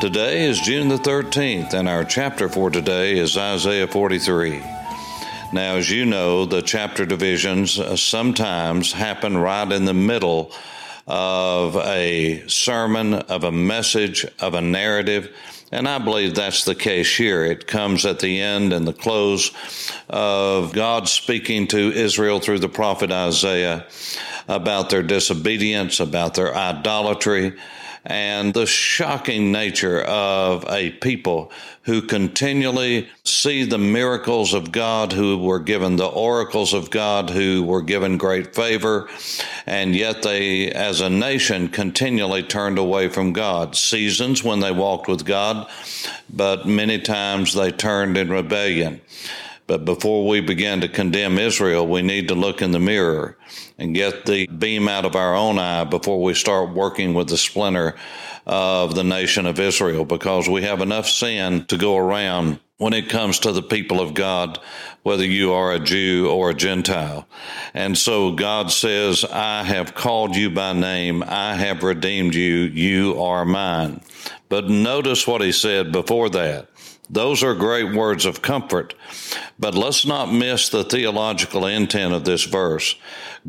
Today 0.00 0.44
is 0.44 0.60
June 0.60 0.86
the 0.86 0.94
13th, 0.94 1.74
and 1.74 1.88
our 1.88 2.04
chapter 2.04 2.48
for 2.48 2.70
today 2.70 3.18
is 3.18 3.36
Isaiah 3.36 3.88
43. 3.88 4.60
Now, 5.52 5.74
as 5.74 5.90
you 5.90 6.04
know, 6.04 6.44
the 6.44 6.62
chapter 6.62 7.04
divisions 7.04 7.80
uh, 7.80 7.96
sometimes 7.96 8.92
happen 8.92 9.36
right 9.36 9.70
in 9.72 9.86
the 9.86 9.94
middle 9.94 10.52
of 11.08 11.74
a 11.78 12.46
sermon, 12.46 13.12
of 13.12 13.42
a 13.42 13.50
message, 13.50 14.24
of 14.38 14.54
a 14.54 14.60
narrative. 14.60 15.34
And 15.72 15.88
I 15.88 15.98
believe 15.98 16.36
that's 16.36 16.64
the 16.64 16.76
case 16.76 17.16
here. 17.16 17.44
It 17.44 17.66
comes 17.66 18.06
at 18.06 18.20
the 18.20 18.40
end 18.40 18.72
and 18.72 18.86
the 18.86 18.92
close 18.92 19.50
of 20.08 20.72
God 20.72 21.08
speaking 21.08 21.66
to 21.68 21.90
Israel 21.92 22.38
through 22.38 22.60
the 22.60 22.68
prophet 22.68 23.10
Isaiah 23.10 23.84
about 24.46 24.90
their 24.90 25.02
disobedience, 25.02 25.98
about 25.98 26.34
their 26.34 26.54
idolatry, 26.54 27.54
and 28.08 28.54
the 28.54 28.64
shocking 28.64 29.52
nature 29.52 30.00
of 30.00 30.64
a 30.70 30.90
people 30.92 31.52
who 31.82 32.00
continually 32.00 33.06
see 33.22 33.64
the 33.64 33.78
miracles 33.78 34.54
of 34.54 34.72
God, 34.72 35.12
who 35.12 35.36
were 35.36 35.58
given 35.58 35.96
the 35.96 36.06
oracles 36.06 36.72
of 36.72 36.90
God, 36.90 37.28
who 37.28 37.62
were 37.62 37.82
given 37.82 38.16
great 38.16 38.54
favor, 38.54 39.10
and 39.66 39.94
yet 39.94 40.22
they, 40.22 40.70
as 40.70 41.02
a 41.02 41.10
nation, 41.10 41.68
continually 41.68 42.42
turned 42.42 42.78
away 42.78 43.08
from 43.08 43.34
God. 43.34 43.76
Seasons 43.76 44.42
when 44.42 44.60
they 44.60 44.72
walked 44.72 45.06
with 45.06 45.26
God, 45.26 45.68
but 46.32 46.66
many 46.66 46.98
times 46.98 47.52
they 47.52 47.70
turned 47.70 48.16
in 48.16 48.30
rebellion. 48.30 49.02
But 49.68 49.84
before 49.84 50.26
we 50.26 50.40
begin 50.40 50.80
to 50.80 50.88
condemn 50.88 51.38
Israel, 51.38 51.86
we 51.86 52.00
need 52.00 52.28
to 52.28 52.34
look 52.34 52.62
in 52.62 52.70
the 52.70 52.80
mirror 52.80 53.36
and 53.78 53.94
get 53.94 54.24
the 54.24 54.46
beam 54.46 54.88
out 54.88 55.04
of 55.04 55.14
our 55.14 55.36
own 55.36 55.58
eye 55.58 55.84
before 55.84 56.22
we 56.22 56.32
start 56.32 56.70
working 56.70 57.12
with 57.12 57.28
the 57.28 57.36
splinter 57.36 57.94
of 58.46 58.94
the 58.94 59.04
nation 59.04 59.44
of 59.44 59.60
Israel 59.60 60.06
because 60.06 60.48
we 60.48 60.62
have 60.62 60.80
enough 60.80 61.06
sin 61.06 61.66
to 61.66 61.76
go 61.76 61.98
around 61.98 62.60
when 62.78 62.94
it 62.94 63.10
comes 63.10 63.40
to 63.40 63.52
the 63.52 63.62
people 63.62 64.00
of 64.00 64.14
God, 64.14 64.58
whether 65.02 65.24
you 65.24 65.52
are 65.52 65.72
a 65.72 65.78
Jew 65.78 66.30
or 66.30 66.48
a 66.48 66.54
Gentile. 66.54 67.28
And 67.74 67.98
so 67.98 68.32
God 68.32 68.72
says, 68.72 69.22
I 69.22 69.64
have 69.64 69.94
called 69.94 70.34
you 70.34 70.48
by 70.48 70.72
name. 70.72 71.22
I 71.22 71.56
have 71.56 71.82
redeemed 71.82 72.34
you. 72.34 72.54
You 72.54 73.20
are 73.20 73.44
mine. 73.44 74.00
But 74.48 74.70
notice 74.70 75.26
what 75.26 75.42
he 75.42 75.52
said 75.52 75.92
before 75.92 76.30
that. 76.30 76.68
Those 77.10 77.42
are 77.42 77.54
great 77.54 77.94
words 77.94 78.26
of 78.26 78.42
comfort, 78.42 78.94
but 79.58 79.74
let's 79.74 80.04
not 80.04 80.32
miss 80.32 80.68
the 80.68 80.84
theological 80.84 81.66
intent 81.66 82.12
of 82.12 82.24
this 82.24 82.44
verse. 82.44 82.96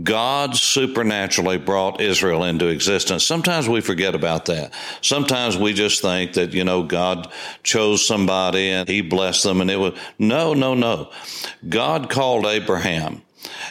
God 0.02 0.56
supernaturally 0.56 1.58
brought 1.58 2.00
Israel 2.00 2.46
into 2.46 2.68
existence. 2.68 3.26
Sometimes 3.26 3.68
we 3.68 3.82
forget 3.82 4.16
about 4.16 4.46
that. 4.46 4.74
Sometimes 5.02 5.58
we 5.58 5.74
just 5.74 6.02
think 6.02 6.34
that, 6.34 6.54
you 6.54 6.64
know, 6.64 6.84
God 6.84 7.32
chose 7.64 8.06
somebody 8.06 8.70
and 8.70 8.88
he 8.88 9.02
blessed 9.02 9.44
them 9.44 9.60
and 9.60 9.70
it 9.70 9.78
was, 9.78 9.98
no, 10.18 10.54
no, 10.54 10.74
no. 10.74 11.12
God 11.68 12.10
called 12.10 12.46
Abraham. 12.46 13.24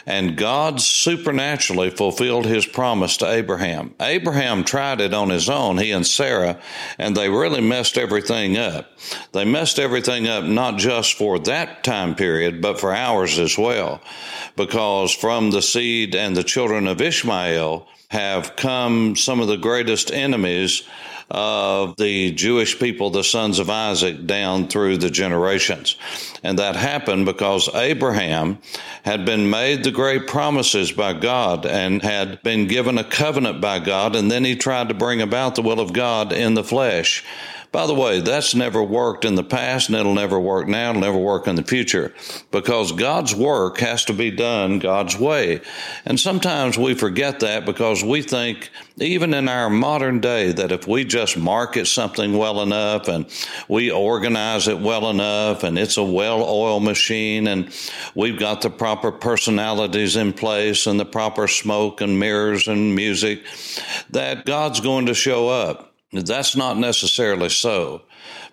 And 0.05 0.37
God 0.37 0.81
supernaturally 0.81 1.89
fulfilled 1.89 2.45
his 2.45 2.65
promise 2.65 3.17
to 3.17 3.29
Abraham. 3.29 3.93
Abraham 3.99 4.63
tried 4.63 5.01
it 5.01 5.13
on 5.13 5.29
his 5.29 5.49
own, 5.49 5.77
he 5.77 5.91
and 5.91 6.05
Sarah, 6.05 6.59
and 6.97 7.15
they 7.15 7.29
really 7.29 7.61
messed 7.61 7.97
everything 7.97 8.57
up. 8.57 8.91
They 9.31 9.45
messed 9.45 9.79
everything 9.79 10.27
up 10.27 10.43
not 10.43 10.77
just 10.77 11.13
for 11.13 11.39
that 11.39 11.83
time 11.83 12.15
period, 12.15 12.61
but 12.61 12.79
for 12.79 12.93
ours 12.93 13.37
as 13.39 13.57
well. 13.57 14.01
Because 14.55 15.13
from 15.13 15.51
the 15.51 15.61
seed 15.61 16.15
and 16.15 16.35
the 16.35 16.43
children 16.43 16.87
of 16.87 17.01
Ishmael 17.01 17.87
have 18.09 18.55
come 18.55 19.15
some 19.15 19.39
of 19.39 19.47
the 19.47 19.57
greatest 19.57 20.11
enemies 20.11 20.83
of 21.31 21.95
the 21.97 22.31
Jewish 22.31 22.79
people, 22.79 23.09
the 23.09 23.23
sons 23.23 23.59
of 23.59 23.69
Isaac, 23.69 24.25
down 24.25 24.67
through 24.67 24.97
the 24.97 25.09
generations. 25.09 25.95
And 26.43 26.57
that 26.59 26.75
happened 26.75 27.25
because 27.25 27.69
Abraham 27.75 28.59
had 29.03 29.25
been 29.25 29.49
made 29.49 29.83
the 29.83 29.91
great 29.91 30.27
promises 30.27 30.91
by 30.91 31.13
God 31.13 31.65
and 31.65 32.01
had 32.01 32.41
been 32.41 32.67
given 32.67 32.97
a 32.97 33.03
covenant 33.03 33.61
by 33.61 33.79
God, 33.79 34.15
and 34.15 34.31
then 34.31 34.43
he 34.43 34.55
tried 34.55 34.89
to 34.89 34.93
bring 34.93 35.21
about 35.21 35.55
the 35.55 35.61
will 35.61 35.79
of 35.79 35.93
God 35.93 36.33
in 36.33 36.53
the 36.53 36.63
flesh. 36.63 37.23
By 37.71 37.85
the 37.85 37.93
way, 37.93 38.19
that's 38.19 38.55
never 38.55 38.81
worked 38.81 39.25
in 39.25 39.35
the 39.35 39.43
past 39.43 39.89
and 39.89 39.97
it'll 39.97 40.15
never 40.15 40.39
work 40.39 40.67
now, 40.67 40.89
it'll 40.89 41.01
never 41.01 41.19
work 41.19 41.47
in 41.47 41.55
the 41.55 41.63
future 41.63 42.13
because 42.49 42.91
God's 42.91 43.35
work 43.35 43.77
has 43.77 44.05
to 44.05 44.13
be 44.13 44.31
done 44.31 44.79
God's 44.79 45.19
way. 45.19 45.61
And 46.03 46.19
sometimes 46.19 46.79
we 46.79 46.95
forget 46.95 47.41
that 47.41 47.67
because 47.67 48.03
we 48.03 48.23
think, 48.23 48.71
even 48.97 49.35
in 49.35 49.47
our 49.47 49.69
modern 49.69 50.19
day, 50.19 50.51
that 50.51 50.71
if 50.71 50.87
we 50.87 51.03
just 51.03 51.37
market 51.37 51.85
something 51.85 52.35
well 52.35 52.63
enough 52.63 53.07
and 53.07 53.27
we 53.67 53.91
organize 53.91 54.67
it 54.67 54.79
well 54.79 55.07
enough 55.11 55.63
and 55.63 55.77
it's 55.77 55.97
a 55.97 56.03
well 56.03 56.41
oiled 56.41 56.83
machine 56.83 57.45
and 57.47 57.71
we've 58.15 58.39
got 58.39 58.61
the 58.61 58.71
proper 58.71 59.11
personalities 59.11 60.15
in 60.15 60.33
place 60.33 60.87
and 60.87 60.99
the 60.99 61.05
proper 61.05 61.47
smoke 61.47 62.01
and 62.01 62.19
mirrors 62.19 62.67
and 62.67 62.95
music, 62.95 63.43
that 64.09 64.47
God's 64.47 64.79
going 64.79 65.05
to 65.05 65.13
show 65.13 65.49
up. 65.49 65.88
That's 66.11 66.55
not 66.55 66.77
necessarily 66.77 67.49
so 67.49 68.01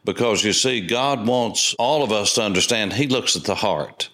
because 0.04 0.44
you 0.44 0.52
see, 0.52 0.86
God 0.86 1.26
wants 1.26 1.74
all 1.78 2.02
of 2.02 2.12
us 2.12 2.34
to 2.34 2.42
understand 2.42 2.92
He 2.92 3.06
looks 3.06 3.34
at 3.34 3.44
the 3.44 3.54
heart, 3.54 4.10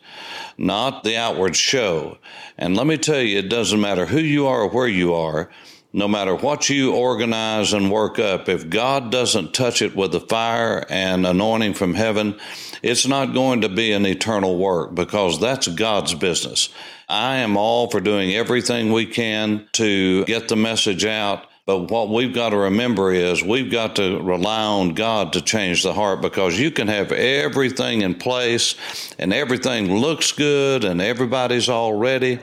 not 0.57 1.05
the 1.05 1.17
outward 1.17 1.57
show. 1.57 2.19
And 2.57 2.77
let 2.77 2.87
me 2.87 2.97
tell 2.97 3.21
you, 3.21 3.39
it 3.39 3.51
doesn't 3.51 3.81
matter 3.81 4.07
who 4.07 4.21
you 4.21 4.47
are 4.47 4.63
or 4.63 4.69
where 4.69 4.89
you 4.89 5.15
are, 5.15 5.51
no 5.93 6.09
matter 6.09 6.35
what 6.35 6.71
you 6.71 6.95
organize 6.95 7.75
and 7.75 7.91
work 7.91 8.19
up, 8.19 8.49
if 8.49 8.71
God 8.71 9.11
doesn't 9.13 9.53
touch 9.53 9.83
it 9.83 9.95
with 9.95 10.13
the 10.13 10.21
fire 10.21 10.87
and 10.89 11.27
anointing 11.27 11.75
from 11.75 11.93
heaven, 11.93 12.39
it's 12.83 13.07
not 13.07 13.35
going 13.35 13.61
to 13.61 13.69
be 13.69 13.93
an 13.93 14.07
eternal 14.07 14.57
work 14.57 14.95
because 14.95 15.39
that's 15.39 15.69
God's 15.69 16.15
business. 16.15 16.71
I 17.09 17.37
am 17.39 17.59
all 17.59 17.91
for 17.91 18.01
doing 18.01 18.33
everything 18.33 18.91
we 18.91 19.05
can 19.05 19.69
to 19.73 20.25
get 20.25 20.49
the 20.49 20.57
message 20.57 21.05
out 21.05 21.47
but 21.65 21.93
what 21.93 22.09
we've 22.09 22.35
got 22.35 22.49
to 22.49 22.57
remember 22.57 23.13
is 23.13 23.41
we've 23.41 23.71
got 23.71 23.95
to 23.97 24.21
rely 24.21 24.63
on 24.65 24.95
God 24.95 25.33
to 25.35 25.41
change 25.41 25.85
the 25.85 25.93
heart 25.93 26.21
because 26.21 26.59
you 26.59 26.73
can 26.73 26.89
have 26.89 27.13
everything 27.13 28.03
in 28.03 28.17
place 28.17 28.75
and 29.17 29.33
everything 29.33 29.95
looks 29.95 30.33
good 30.33 30.83
and 30.83 31.01
everybody's 31.01 31.69
all 31.69 31.95
ready. 31.95 32.41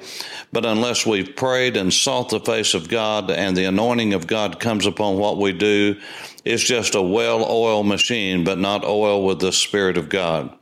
But 0.54 0.66
unless 0.66 1.06
we've 1.06 1.36
prayed 1.36 1.76
and 1.76 1.94
sought 1.94 2.30
the 2.30 2.40
face 2.40 2.74
of 2.74 2.88
God 2.88 3.30
and 3.30 3.58
the 3.58 3.66
anointing 3.66 4.14
of 4.14 4.26
God 4.26 4.62
comes 4.62 4.86
upon 4.86 5.18
what 5.18 5.38
we 5.38 5.52
do, 5.52 6.00
it's 6.46 6.64
just 6.64 6.96
a 6.96 7.02
well 7.02 7.44
oiled 7.44 7.88
machine, 7.88 8.46
but 8.46 8.58
not 8.58 8.86
oil 8.86 9.26
with 9.26 9.42
the 9.42 9.52
Spirit 9.52 9.98
of 9.98 10.08
God. 10.08 10.58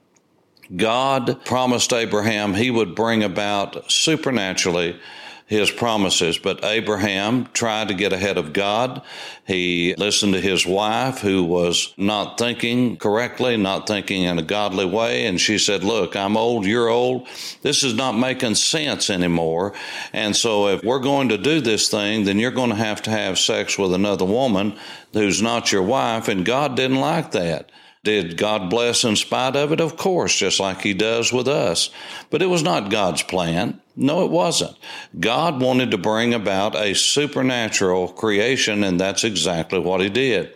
God 0.75 1.45
promised 1.45 1.93
Abraham 1.93 2.55
he 2.55 2.71
would 2.71 2.95
bring 2.95 3.23
about 3.23 3.89
supernaturally 3.91 4.99
his 5.47 5.71
promises. 5.71 6.37
But 6.37 6.63
Abraham 6.63 7.47
tried 7.53 7.87
to 7.87 7.93
get 7.93 8.13
ahead 8.13 8.37
of 8.37 8.53
God. 8.53 9.01
He 9.45 9.95
listened 9.97 10.33
to 10.33 10.41
his 10.41 10.65
wife, 10.65 11.19
who 11.19 11.43
was 11.43 11.93
not 11.97 12.37
thinking 12.37 12.97
correctly, 12.97 13.55
not 13.55 13.87
thinking 13.87 14.23
in 14.23 14.37
a 14.37 14.43
godly 14.43 14.85
way. 14.85 15.25
And 15.25 15.39
she 15.39 15.57
said, 15.57 15.83
Look, 15.83 16.15
I'm 16.15 16.35
old, 16.37 16.65
you're 16.65 16.89
old. 16.89 17.27
This 17.61 17.81
is 17.83 17.93
not 17.93 18.11
making 18.11 18.55
sense 18.55 19.09
anymore. 19.09 19.73
And 20.11 20.35
so 20.35 20.67
if 20.67 20.83
we're 20.83 20.99
going 20.99 21.29
to 21.29 21.37
do 21.37 21.61
this 21.61 21.89
thing, 21.89 22.25
then 22.25 22.39
you're 22.39 22.51
going 22.51 22.71
to 22.71 22.75
have 22.75 23.01
to 23.03 23.09
have 23.09 23.39
sex 23.39 23.77
with 23.77 23.93
another 23.93 24.25
woman 24.25 24.77
who's 25.13 25.41
not 25.41 25.71
your 25.71 25.83
wife. 25.83 26.27
And 26.27 26.45
God 26.45 26.75
didn't 26.75 26.99
like 26.99 27.31
that. 27.31 27.71
Did 28.07 28.37
God 28.37 28.69
bless 28.69 29.03
in 29.03 29.17
spite 29.17 29.57
of 29.57 29.73
it? 29.73 29.81
Of 29.81 29.97
course, 29.97 30.33
just 30.33 30.61
like 30.61 30.79
He 30.79 30.93
does 30.93 31.33
with 31.33 31.45
us. 31.45 31.89
But 32.29 32.41
it 32.41 32.45
was 32.45 32.63
not 32.63 32.89
God's 32.89 33.21
plan. 33.21 33.81
No, 33.97 34.23
it 34.23 34.31
wasn't. 34.31 34.77
God 35.19 35.59
wanted 35.59 35.91
to 35.91 35.97
bring 35.97 36.33
about 36.33 36.73
a 36.73 36.95
supernatural 36.95 38.07
creation, 38.07 38.85
and 38.85 38.97
that's 38.97 39.25
exactly 39.25 39.79
what 39.79 39.99
He 39.99 40.07
did. 40.07 40.53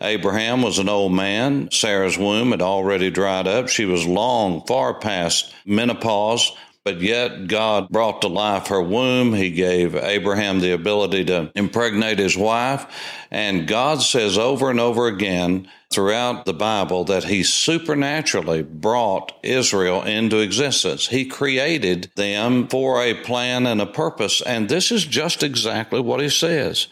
Abraham 0.00 0.62
was 0.62 0.78
an 0.78 0.88
old 0.88 1.12
man. 1.12 1.72
Sarah's 1.72 2.16
womb 2.16 2.52
had 2.52 2.62
already 2.62 3.10
dried 3.10 3.48
up. 3.48 3.68
She 3.68 3.84
was 3.84 4.06
long, 4.06 4.64
far 4.68 4.94
past 4.94 5.52
menopause. 5.66 6.52
But 6.84 7.00
yet, 7.00 7.46
God 7.46 7.88
brought 7.90 8.22
to 8.22 8.28
life 8.28 8.66
her 8.68 8.82
womb. 8.82 9.34
He 9.34 9.50
gave 9.50 9.94
Abraham 9.94 10.58
the 10.58 10.72
ability 10.72 11.24
to 11.26 11.52
impregnate 11.54 12.18
his 12.18 12.36
wife. 12.36 12.86
And 13.30 13.68
God 13.68 14.02
says 14.02 14.36
over 14.36 14.68
and 14.68 14.80
over 14.80 15.06
again, 15.06 15.68
throughout 15.92 16.44
the 16.46 16.54
Bible 16.54 17.04
that 17.04 17.24
he 17.24 17.42
supernaturally 17.42 18.62
brought 18.62 19.32
Israel 19.42 20.02
into 20.02 20.38
existence. 20.38 21.08
He 21.08 21.26
created 21.26 22.10
them 22.16 22.66
for 22.66 23.02
a 23.02 23.14
plan 23.14 23.66
and 23.66 23.80
a 23.80 23.86
purpose. 23.86 24.40
And 24.40 24.68
this 24.68 24.90
is 24.90 25.04
just 25.04 25.42
exactly 25.42 26.00
what 26.00 26.20
he 26.20 26.30
says. 26.30 26.86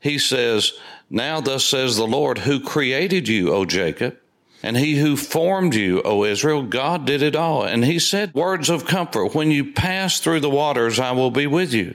He 0.00 0.18
says, 0.18 0.72
Now 1.10 1.40
thus 1.40 1.64
says 1.64 1.96
the 1.96 2.06
Lord, 2.06 2.38
who 2.38 2.58
created 2.58 3.28
you, 3.28 3.52
O 3.52 3.64
Jacob, 3.64 4.16
and 4.62 4.76
he 4.76 4.96
who 4.96 5.16
formed 5.16 5.74
you, 5.74 6.02
O 6.02 6.24
Israel, 6.24 6.62
God 6.62 7.04
did 7.04 7.22
it 7.22 7.36
all. 7.36 7.62
And 7.62 7.84
he 7.84 7.98
said 7.98 8.34
words 8.34 8.68
of 8.68 8.86
comfort. 8.86 9.34
When 9.34 9.50
you 9.50 9.72
pass 9.72 10.18
through 10.18 10.40
the 10.40 10.50
waters, 10.50 10.98
I 10.98 11.12
will 11.12 11.30
be 11.30 11.46
with 11.46 11.72
you. 11.72 11.94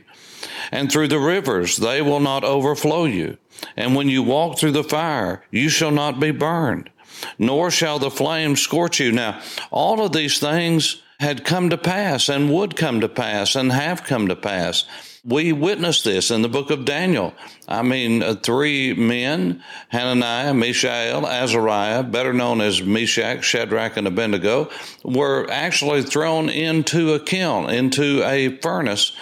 And 0.71 0.91
through 0.91 1.09
the 1.09 1.19
rivers, 1.19 1.77
they 1.77 2.01
will 2.01 2.19
not 2.19 2.43
overflow 2.43 3.05
you. 3.05 3.37
And 3.75 3.95
when 3.95 4.09
you 4.09 4.23
walk 4.23 4.57
through 4.57 4.71
the 4.71 4.83
fire, 4.83 5.43
you 5.51 5.69
shall 5.69 5.91
not 5.91 6.19
be 6.19 6.31
burned, 6.31 6.89
nor 7.37 7.71
shall 7.71 7.99
the 7.99 8.11
flame 8.11 8.55
scorch 8.55 8.99
you. 8.99 9.11
Now, 9.11 9.41
all 9.69 10.03
of 10.03 10.13
these 10.13 10.39
things 10.39 11.01
had 11.19 11.45
come 11.45 11.69
to 11.69 11.77
pass 11.77 12.29
and 12.29 12.51
would 12.51 12.75
come 12.75 13.01
to 13.01 13.09
pass 13.09 13.55
and 13.55 13.71
have 13.71 14.03
come 14.03 14.27
to 14.27 14.35
pass. 14.35 14.85
We 15.23 15.53
witnessed 15.53 16.03
this 16.03 16.31
in 16.31 16.41
the 16.41 16.49
book 16.49 16.71
of 16.71 16.83
Daniel. 16.83 17.35
I 17.67 17.83
mean, 17.83 18.23
uh, 18.23 18.33
three 18.33 18.95
men, 18.95 19.63
Hananiah, 19.89 20.55
Mishael, 20.55 21.27
Azariah, 21.27 22.01
better 22.01 22.33
known 22.33 22.59
as 22.59 22.81
Meshach, 22.81 23.43
Shadrach, 23.43 23.97
and 23.97 24.07
Abednego, 24.07 24.71
were 25.03 25.47
actually 25.51 26.01
thrown 26.01 26.49
into 26.49 27.13
a 27.13 27.19
kiln, 27.19 27.69
into 27.69 28.23
a 28.23 28.57
furnace, 28.57 29.15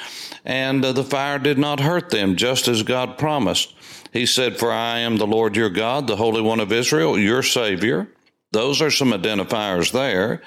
and 0.46 0.86
uh, 0.86 0.94
the 0.94 1.04
fire 1.04 1.38
did 1.38 1.58
not 1.58 1.82
hurt 1.82 2.12
them, 2.12 2.38
just 2.38 2.70
as 2.70 2.82
God 2.84 3.18
promised. 3.18 3.74
He 4.14 4.26
said, 4.26 4.58
For 4.58 4.72
I 4.72 5.00
am 5.00 5.18
the 5.18 5.28
Lord 5.28 5.58
your 5.58 5.70
God, 5.70 6.08
the 6.08 6.16
Holy 6.16 6.42
One 6.42 6.62
of 6.62 6.72
Israel, 6.72 7.20
your 7.20 7.44
Savior. 7.44 8.08
Those 8.52 8.82
are 8.82 8.90
some 8.90 9.12
identifiers 9.12 9.92
there. 9.92 10.42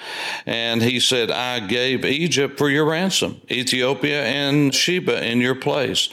And 0.44 0.82
he 0.82 0.98
said, 0.98 1.30
I 1.30 1.60
gave 1.60 2.04
Egypt 2.04 2.58
for 2.58 2.68
your 2.68 2.84
ransom, 2.86 3.40
Ethiopia 3.50 4.24
and 4.24 4.74
Sheba 4.74 5.24
in 5.24 5.40
your 5.40 5.54
place, 5.54 6.08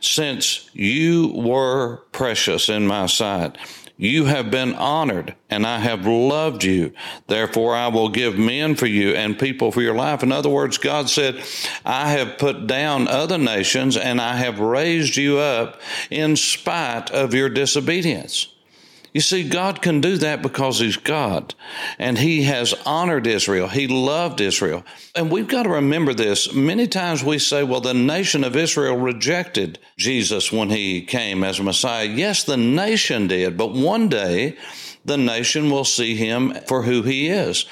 since 0.00 0.68
you 0.74 1.32
were 1.34 2.02
precious 2.12 2.68
in 2.68 2.86
my 2.86 3.06
sight. 3.06 3.56
You 3.96 4.24
have 4.24 4.50
been 4.50 4.74
honored, 4.74 5.34
and 5.50 5.66
I 5.66 5.78
have 5.78 6.06
loved 6.06 6.64
you. 6.64 6.94
Therefore, 7.26 7.76
I 7.76 7.88
will 7.88 8.08
give 8.08 8.38
men 8.38 8.74
for 8.74 8.86
you 8.86 9.14
and 9.14 9.38
people 9.38 9.72
for 9.72 9.82
your 9.82 9.94
life. 9.94 10.22
In 10.22 10.32
other 10.32 10.48
words, 10.48 10.78
God 10.78 11.10
said, 11.10 11.42
I 11.84 12.10
have 12.12 12.38
put 12.38 12.66
down 12.66 13.08
other 13.08 13.36
nations, 13.36 13.98
and 13.98 14.18
I 14.18 14.36
have 14.36 14.58
raised 14.58 15.16
you 15.16 15.38
up 15.38 15.82
in 16.10 16.36
spite 16.36 17.10
of 17.10 17.34
your 17.34 17.50
disobedience. 17.50 18.46
You 19.12 19.20
see, 19.20 19.48
God 19.48 19.82
can 19.82 20.00
do 20.00 20.16
that 20.18 20.40
because 20.42 20.78
He's 20.78 20.96
God 20.96 21.54
and 21.98 22.18
He 22.18 22.44
has 22.44 22.74
honored 22.86 23.26
Israel. 23.26 23.68
He 23.68 23.88
loved 23.88 24.40
Israel. 24.40 24.84
And 25.14 25.30
we've 25.30 25.48
got 25.48 25.64
to 25.64 25.70
remember 25.70 26.14
this. 26.14 26.52
Many 26.52 26.86
times 26.86 27.24
we 27.24 27.38
say, 27.38 27.64
well, 27.64 27.80
the 27.80 27.94
nation 27.94 28.44
of 28.44 28.56
Israel 28.56 28.96
rejected 28.96 29.78
Jesus 29.96 30.52
when 30.52 30.70
He 30.70 31.02
came 31.02 31.42
as 31.42 31.60
Messiah. 31.60 32.04
Yes, 32.04 32.44
the 32.44 32.56
nation 32.56 33.26
did, 33.26 33.56
but 33.56 33.72
one 33.72 34.08
day, 34.08 34.56
the 35.04 35.16
nation 35.16 35.70
will 35.70 35.84
see 35.84 36.14
him 36.14 36.52
for 36.66 36.82
who 36.82 37.02
he 37.02 37.28
is. 37.28 37.64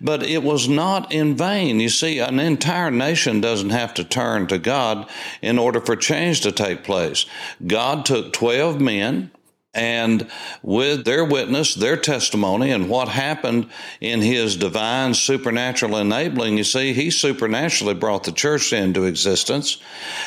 But 0.00 0.24
it 0.24 0.42
was 0.42 0.68
not 0.68 1.12
in 1.12 1.36
vain. 1.36 1.78
You 1.78 1.88
see, 1.88 2.18
an 2.18 2.40
entire 2.40 2.90
nation 2.90 3.40
doesn't 3.40 3.70
have 3.70 3.94
to 3.94 4.04
turn 4.04 4.48
to 4.48 4.58
God 4.58 5.08
in 5.40 5.58
order 5.58 5.80
for 5.80 5.94
change 5.94 6.40
to 6.40 6.50
take 6.50 6.82
place. 6.82 7.24
God 7.64 8.04
took 8.04 8.32
12 8.32 8.80
men 8.80 9.30
and 9.74 10.28
with 10.62 11.06
their 11.06 11.24
witness, 11.24 11.74
their 11.74 11.96
testimony, 11.96 12.70
and 12.72 12.90
what 12.90 13.08
happened 13.08 13.70
in 14.02 14.20
his 14.20 14.56
divine 14.56 15.14
supernatural 15.14 15.96
enabling, 15.96 16.58
you 16.58 16.64
see, 16.64 16.92
he 16.92 17.10
supernaturally 17.10 17.94
brought 17.94 18.24
the 18.24 18.32
church 18.32 18.72
into 18.74 19.04
existence 19.04 19.78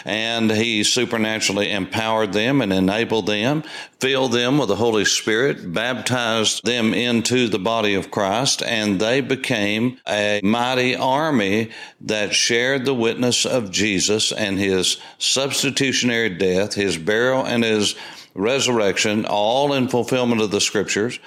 and 0.03 0.49
he 0.49 0.83
supernaturally 0.83 1.71
empowered 1.71 2.33
them 2.33 2.59
and 2.59 2.73
enabled 2.73 3.27
them, 3.27 3.63
filled 3.99 4.31
them 4.31 4.57
with 4.57 4.69
the 4.69 4.75
Holy 4.75 5.05
Spirit, 5.05 5.71
baptized 5.71 6.65
them 6.65 6.95
into 6.95 7.47
the 7.47 7.59
body 7.59 7.93
of 7.93 8.09
Christ, 8.09 8.63
and 8.63 8.99
they 8.99 9.21
became 9.21 9.99
a 10.07 10.41
mighty 10.43 10.95
army 10.95 11.69
that 12.01 12.33
shared 12.33 12.85
the 12.85 12.95
witness 12.95 13.45
of 13.45 13.69
Jesus 13.69 14.31
and 14.31 14.57
his 14.57 14.97
substitutionary 15.19 16.29
death, 16.29 16.73
his 16.73 16.97
burial, 16.97 17.45
and 17.45 17.63
his 17.63 17.95
resurrection, 18.35 19.25
all 19.25 19.73
in 19.73 19.87
fulfillment 19.87 20.41
of 20.41 20.51
the 20.51 20.59
scriptures. 20.59 21.19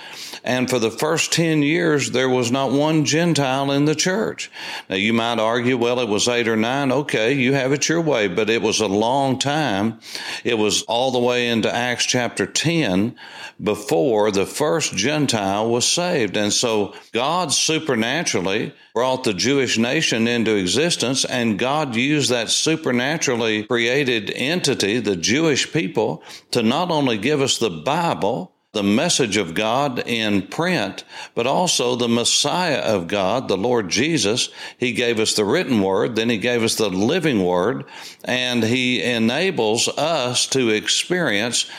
And 0.44 0.68
for 0.68 0.78
the 0.78 0.90
first 0.90 1.32
10 1.32 1.62
years, 1.62 2.10
there 2.10 2.28
was 2.28 2.52
not 2.52 2.70
one 2.70 3.06
Gentile 3.06 3.72
in 3.72 3.86
the 3.86 3.94
church. 3.94 4.50
Now, 4.90 4.96
you 4.96 5.14
might 5.14 5.40
argue, 5.40 5.78
well, 5.78 6.00
it 6.00 6.08
was 6.08 6.28
eight 6.28 6.46
or 6.46 6.56
nine. 6.56 6.92
Okay, 6.92 7.32
you 7.32 7.54
have 7.54 7.72
it 7.72 7.88
your 7.88 8.02
way, 8.02 8.28
but 8.28 8.50
it 8.50 8.60
was 8.60 8.80
a 8.80 8.86
long 8.86 9.38
time. 9.38 9.98
It 10.44 10.58
was 10.58 10.82
all 10.82 11.10
the 11.10 11.18
way 11.18 11.48
into 11.48 11.74
Acts 11.74 12.04
chapter 12.04 12.46
10 12.46 13.16
before 13.62 14.30
the 14.30 14.46
first 14.46 14.94
Gentile 14.94 15.68
was 15.68 15.86
saved. 15.86 16.36
And 16.36 16.52
so 16.52 16.94
God 17.12 17.52
supernaturally 17.52 18.74
brought 18.94 19.24
the 19.24 19.32
Jewish 19.34 19.78
nation 19.78 20.26
into 20.26 20.56
existence, 20.56 21.24
and 21.24 21.58
God 21.58 21.94
used 21.94 22.30
that 22.30 22.50
supernaturally 22.50 23.62
created 23.64 24.30
entity, 24.34 24.98
the 24.98 25.14
Jewish 25.14 25.72
people, 25.72 26.22
to 26.50 26.62
not 26.62 26.90
only 26.98 27.16
give 27.16 27.40
us 27.40 27.58
the 27.58 27.70
Bible, 27.70 28.52
the 28.72 28.82
message 28.82 29.36
of 29.36 29.54
God 29.54 30.02
in 30.04 30.42
print, 30.42 31.04
but 31.36 31.46
also 31.46 31.94
the 31.94 32.08
Messiah 32.08 32.80
of 32.80 33.06
God, 33.06 33.46
the 33.46 33.56
Lord 33.56 33.88
Jesus. 33.88 34.50
He 34.78 34.92
gave 34.92 35.20
us 35.20 35.34
the 35.34 35.44
written 35.44 35.80
word, 35.80 36.16
then 36.16 36.28
He 36.28 36.38
gave 36.38 36.64
us 36.64 36.74
the 36.74 36.90
living 36.90 37.44
word, 37.44 37.84
and 38.24 38.64
He 38.64 39.00
enables 39.00 39.86
us 39.88 40.48
to 40.48 40.70
experience 40.70 41.70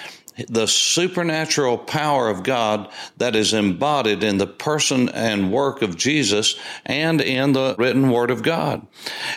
the 0.47 0.67
supernatural 0.67 1.77
power 1.77 2.29
of 2.29 2.43
God 2.43 2.89
that 3.17 3.35
is 3.35 3.53
embodied 3.53 4.23
in 4.23 4.37
the 4.37 4.47
person 4.47 5.09
and 5.09 5.51
work 5.51 5.81
of 5.81 5.97
Jesus 5.97 6.55
and 6.85 7.21
in 7.21 7.53
the 7.53 7.75
written 7.77 8.09
word 8.09 8.31
of 8.31 8.43
God. 8.43 8.85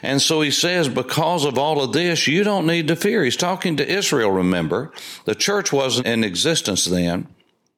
And 0.02 0.20
so 0.20 0.40
he 0.40 0.50
says, 0.50 0.88
because 0.88 1.44
of 1.44 1.58
all 1.58 1.82
of 1.82 1.92
this, 1.92 2.26
you 2.26 2.44
don't 2.44 2.66
need 2.66 2.88
to 2.88 2.96
fear. 2.96 3.24
He's 3.24 3.36
talking 3.36 3.76
to 3.76 3.88
Israel, 3.88 4.30
remember. 4.30 4.92
The 5.24 5.34
church 5.34 5.72
wasn't 5.72 6.06
in 6.06 6.24
existence 6.24 6.84
then. 6.84 7.28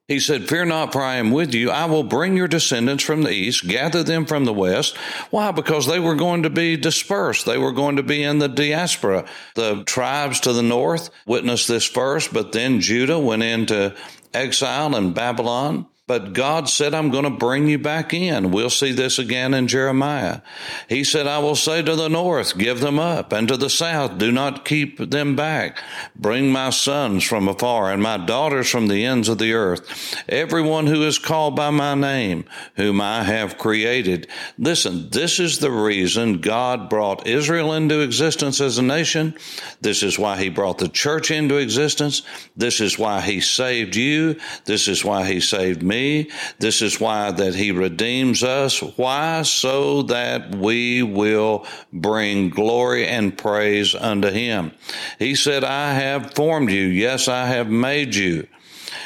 He 0.07 0.19
said, 0.19 0.47
Fear 0.47 0.65
not, 0.65 0.93
for 0.93 1.01
I 1.01 1.15
am 1.15 1.31
with 1.31 1.55
you. 1.55 1.71
I 1.71 1.85
will 1.85 2.03
bring 2.03 2.37
your 2.37 2.47
descendants 2.47 3.03
from 3.03 3.23
the 3.23 3.31
east, 3.31 3.67
gather 3.67 4.03
them 4.03 4.27
from 4.27 4.45
the 4.45 4.53
west. 4.53 4.95
Why? 5.31 5.51
Because 5.51 5.87
they 5.87 5.99
were 5.99 6.13
going 6.13 6.43
to 6.43 6.49
be 6.51 6.77
dispersed. 6.77 7.47
They 7.47 7.57
were 7.57 7.71
going 7.71 7.95
to 7.95 8.03
be 8.03 8.21
in 8.21 8.37
the 8.37 8.47
diaspora. 8.47 9.25
The 9.55 9.83
tribes 9.83 10.41
to 10.41 10.53
the 10.53 10.61
north 10.61 11.09
witnessed 11.25 11.67
this 11.67 11.85
first, 11.85 12.31
but 12.31 12.51
then 12.51 12.81
Judah 12.81 13.17
went 13.17 13.41
into 13.41 13.95
exile 14.31 14.95
in 14.95 15.13
Babylon. 15.13 15.87
But 16.07 16.33
God 16.33 16.69
said, 16.69 16.93
I'm 16.93 17.09
going 17.09 17.23
to 17.23 17.31
bring 17.31 17.67
you 17.67 17.79
back 17.79 18.13
in. 18.13 18.51
We'll 18.51 18.69
see 18.69 18.91
this 18.91 19.17
again 19.17 19.55
in 19.55 19.67
Jeremiah. 19.67 20.41
He 20.87 21.03
said, 21.03 21.25
I 21.25 21.39
will 21.39 21.55
say 21.55 21.81
to 21.81 21.95
the 21.95 22.09
north, 22.09 22.55
give 22.59 22.79
them 22.79 22.99
up, 22.99 23.33
and 23.33 23.47
to 23.47 23.57
the 23.57 23.71
south, 23.71 24.19
do 24.19 24.31
not 24.31 24.65
keep 24.65 24.99
them 24.99 25.35
back. 25.35 25.81
Bring 26.15 26.51
my 26.51 26.69
sons 26.69 27.23
from 27.23 27.47
afar 27.47 27.91
and 27.91 28.03
my 28.03 28.17
daughters 28.17 28.69
from 28.69 28.85
the 28.85 29.03
ends 29.03 29.29
of 29.29 29.39
the 29.39 29.53
earth. 29.53 30.23
Everyone 30.29 30.85
who 30.85 31.01
is 31.01 31.17
called 31.17 31.55
by 31.55 31.71
my 31.71 31.95
name, 31.95 32.45
whom 32.75 33.01
I 33.01 33.23
have 33.23 33.57
created. 33.57 34.27
Listen, 34.59 35.09
this 35.09 35.39
is 35.39 35.57
the 35.57 35.71
reason 35.71 36.39
God 36.39 36.87
brought 36.87 37.25
Israel 37.25 37.73
into 37.73 38.01
existence 38.01 38.61
as 38.61 38.77
a 38.77 38.83
nation. 38.83 39.33
This 39.81 40.03
is 40.03 40.19
why 40.19 40.37
he 40.37 40.49
brought 40.49 40.77
the 40.77 40.87
church 40.87 41.31
into 41.31 41.57
existence. 41.57 42.21
This 42.55 42.79
is 42.79 42.99
why 42.99 43.21
he 43.21 43.41
saved 43.41 43.95
you. 43.95 44.39
This 44.65 44.87
is 44.87 45.03
why 45.03 45.25
he 45.25 45.39
saved 45.39 45.81
me 45.81 45.94
me. 45.95 46.29
This 46.59 46.81
is 46.81 46.99
why 46.99 47.31
that 47.31 47.55
he 47.55 47.71
redeems 47.71 48.43
us. 48.43 48.79
Why? 48.97 49.41
So 49.43 50.03
that 50.03 50.55
we 50.55 51.03
will 51.03 51.65
bring 51.91 52.49
glory 52.49 53.07
and 53.07 53.37
praise 53.37 53.95
unto 53.95 54.29
him. 54.29 54.71
He 55.19 55.35
said, 55.35 55.63
I 55.63 55.93
have 55.93 56.33
formed 56.33 56.71
you. 56.71 56.85
Yes, 56.85 57.27
I 57.27 57.45
have 57.47 57.69
made 57.69 58.15
you. 58.15 58.47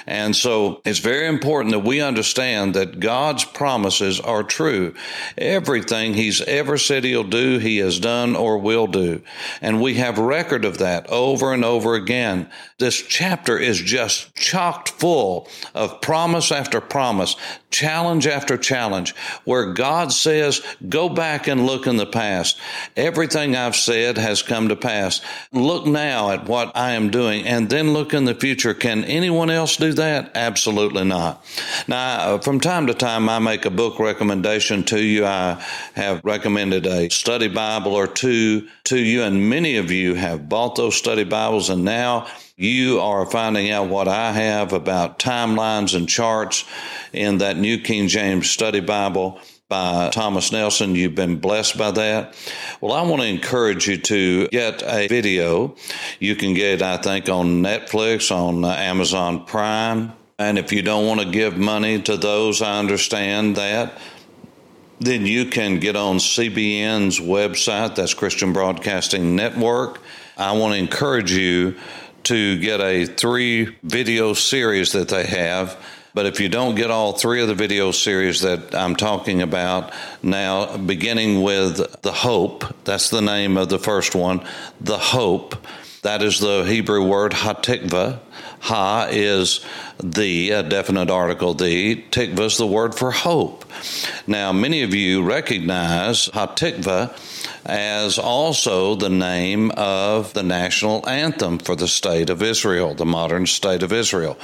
And 0.06 0.36
so 0.36 0.82
it's 0.86 1.00
very 1.00 1.28
important 1.28 1.74
that 1.74 1.80
we 1.80 2.02
understand 2.02 2.74
that 2.74 3.00
God's 3.00 3.46
promises 3.46 4.20
are 4.20 4.44
true. 4.44 4.94
Everything 5.38 6.14
He's 6.14 6.42
ever 6.42 6.78
said 6.78 7.04
He'll 7.04 7.24
do, 7.24 7.60
He 7.60 7.78
has 7.78 8.00
done 8.00 8.36
or 8.36 8.58
will 8.58 8.88
do. 8.88 9.22
And 9.62 9.82
we 9.82 9.96
have 9.96 10.18
record 10.18 10.66
of 10.66 10.78
that 10.80 11.08
over 11.08 11.54
and 11.54 11.64
over 11.66 11.96
again. 11.96 12.50
This 12.78 13.02
chapter 13.02 13.58
is 13.58 13.80
just 13.80 14.34
chocked 14.36 14.90
full 14.90 15.48
of 15.76 16.00
promise 16.02 16.52
after 16.52 16.80
promise, 16.80 17.36
challenge 17.72 18.26
after 18.26 18.58
challenge, 18.58 19.14
where 19.44 19.74
God 19.74 20.12
says, 20.12 20.62
go 20.88 21.10
back 21.10 21.48
and 21.48 21.66
look 21.66 21.88
in 21.88 21.98
the 21.98 22.06
past. 22.06 22.58
Everything 22.96 23.56
I've 23.56 23.76
said 23.76 24.18
has 24.18 24.42
come 24.42 24.70
to 24.70 24.76
pass. 24.76 25.22
Look 25.52 25.86
now 25.86 26.32
at 26.32 26.48
what 26.48 26.76
I 26.76 26.92
am 26.92 27.10
doing 27.10 27.46
and 27.46 27.70
then 27.70 27.94
look 27.94 28.14
in 28.14 28.26
the 28.26 28.36
future. 28.36 28.74
Can 28.74 29.04
anyone 29.04 29.50
else 29.50 29.79
do 29.80 29.94
that? 29.94 30.32
Absolutely 30.36 31.04
not. 31.04 31.44
Now, 31.88 32.36
uh, 32.36 32.38
from 32.40 32.60
time 32.60 32.88
to 32.88 32.94
time, 32.94 33.30
I 33.30 33.40
make 33.40 33.66
a 33.66 33.70
book 33.70 34.00
recommendation 34.00 34.84
to 34.86 35.04
you. 35.04 35.26
I 35.26 35.64
have 35.96 36.22
recommended 36.24 36.86
a 36.86 37.10
study 37.10 37.48
Bible 37.48 37.94
or 37.94 38.08
two 38.08 38.68
to 38.86 38.98
you, 38.98 39.24
and 39.24 39.50
many 39.50 39.78
of 39.78 39.92
you 39.92 40.14
have 40.16 40.50
bought 40.50 40.76
those 40.76 40.96
study 40.96 41.24
Bibles, 41.24 41.70
and 41.70 41.84
now 41.84 42.28
you 42.56 43.00
are 43.00 43.26
finding 43.26 43.72
out 43.72 43.88
what 43.88 44.08
I 44.08 44.34
have 44.34 44.74
about 44.74 45.18
timelines 45.18 45.96
and 45.96 46.08
charts 46.08 46.66
in 47.14 47.38
that 47.38 47.58
New 47.58 47.80
King 47.80 48.08
James 48.08 48.50
Study 48.50 48.82
Bible 48.82 49.40
by 49.70 50.10
Thomas 50.10 50.52
Nelson. 50.52 50.96
You've 50.96 51.16
been 51.16 51.38
blessed 51.38 51.78
by 51.78 51.92
that. 51.92 52.36
Well, 52.82 52.92
I 52.92 53.04
want 53.04 53.22
to 53.22 53.28
encourage 53.28 53.88
you 53.88 53.98
to 53.98 54.48
get 54.48 54.82
a 54.82 55.08
video. 55.08 55.76
You 56.20 56.36
can 56.36 56.56
get, 56.56 56.82
I 56.82 56.98
think, 56.98 57.30
on 57.30 57.62
Netflix, 57.62 58.36
on 58.36 58.66
uh, 58.66 58.70
Amazon 58.70 59.46
Prime. 59.46 60.12
And 60.40 60.58
if 60.58 60.74
you 60.74 60.82
don't 60.82 61.06
want 61.06 61.22
to 61.22 61.30
give 61.30 61.56
money 61.58 62.02
to 62.02 62.18
those, 62.18 62.64
I 62.64 62.80
understand 62.80 63.58
that. 63.58 63.94
Then 65.00 65.26
you 65.28 65.46
can 65.46 65.80
get 65.80 65.96
on 65.96 66.18
CBN's 66.18 67.20
website, 67.20 67.96
that's 67.96 68.14
Christian 68.14 68.52
Broadcasting 68.52 69.36
Network. 69.36 70.02
I 70.36 70.54
want 70.54 70.74
to 70.74 70.80
encourage 70.80 71.32
you 71.32 71.78
to 72.24 72.60
get 72.60 72.82
a 72.82 73.06
three 73.06 73.78
video 73.84 74.34
series 74.34 74.94
that 74.94 75.10
they 75.10 75.26
have 75.26 75.78
but 76.14 76.26
if 76.26 76.40
you 76.40 76.50
don't 76.50 76.76
get 76.76 76.92
all 76.92 77.14
three 77.14 77.42
of 77.42 77.48
the 77.48 77.56
video 77.56 77.92
series 77.92 78.42
that 78.42 78.74
I'm 78.74 78.96
talking 78.96 79.42
about 79.42 79.94
now, 80.24 80.78
beginning 80.78 81.42
with 81.42 82.02
The 82.02 82.12
Hope, 82.12 82.66
that's 82.84 83.10
the 83.10 83.22
name 83.22 83.58
of 83.58 83.70
the 83.70 83.80
first 83.80 84.16
one, 84.16 84.46
The 84.82 84.98
Hope. 84.98 85.56
That 86.02 86.22
is 86.22 86.40
the 86.40 86.64
Hebrew 86.64 87.06
word 87.06 87.34
hatikva. 87.34 88.20
Ha 88.62 89.08
is 89.12 89.66
the, 90.02 90.52
a 90.52 90.64
definite 90.64 91.10
article, 91.10 91.54
the. 91.54 91.96
Tikva 91.96 92.40
is 92.40 92.58
the 92.58 92.68
word 92.68 92.96
for 92.96 93.12
hope. 93.12 93.66
Now, 94.28 94.52
many 94.52 94.84
of 94.84 94.94
you 94.94 95.24
recognize 95.24 96.30
hatikva 96.30 97.18
as 97.66 98.18
also 98.18 98.96
the 98.96 99.10
name 99.10 99.72
of 99.72 100.34
the 100.34 100.44
national 100.44 101.08
anthem 101.08 101.60
for 101.60 101.76
the 101.76 101.88
state 101.88 102.30
of 102.30 102.42
Israel, 102.42 102.94
the 102.94 103.06
modern 103.06 103.46
state 103.46 103.84
of 103.84 103.94
Israel. 103.94 104.38